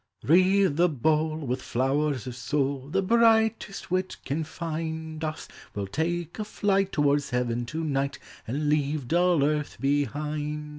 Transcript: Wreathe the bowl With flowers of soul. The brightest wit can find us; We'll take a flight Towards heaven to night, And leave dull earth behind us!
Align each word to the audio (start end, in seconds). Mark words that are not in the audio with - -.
Wreathe 0.23 0.77
the 0.77 0.89
bowl 0.89 1.37
With 1.37 1.61
flowers 1.61 2.25
of 2.25 2.35
soul. 2.35 2.89
The 2.89 3.03
brightest 3.03 3.91
wit 3.91 4.17
can 4.25 4.43
find 4.43 5.23
us; 5.23 5.47
We'll 5.75 5.85
take 5.85 6.39
a 6.39 6.43
flight 6.43 6.91
Towards 6.91 7.29
heaven 7.29 7.67
to 7.67 7.83
night, 7.83 8.17
And 8.47 8.67
leave 8.67 9.07
dull 9.07 9.43
earth 9.43 9.77
behind 9.79 10.69
us! 10.69 10.69